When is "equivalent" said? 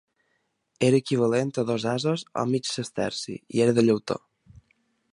1.03-1.51